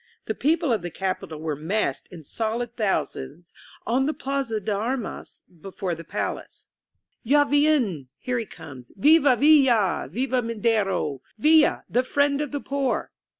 The 0.25 0.33
people 0.33 0.73
of 0.73 0.81
the 0.81 0.89
capital 0.89 1.39
were 1.39 1.55
massed 1.55 2.07
in 2.09 2.23
solid 2.23 2.75
thousands 2.75 3.53
on 3.85 4.07
the 4.07 4.15
Plaza 4.15 4.59
de 4.59 4.73
Armas 4.73 5.43
before 5.61 5.93
the 5.93 6.03
palace. 6.03 6.65
lis 7.23 7.33
INSURGENT 7.35 7.51
MEXICO 7.51 7.69
''Taviener 7.69 8.07
"Here 8.17 8.39
he 8.39 8.45
comes 8.47 8.87
^ 8.89 8.91
"Viva 8.97 9.37
ViUa 9.37 10.07
P' 10.07 10.13
"Viva 10.15 10.41
Madero 10.41 11.21
r 11.23 11.33
"ViUa, 11.43 11.83
the 11.87 12.03
Friend 12.03 12.41
of 12.41 12.49
the 12.51 12.59
Poor 12.61 13.11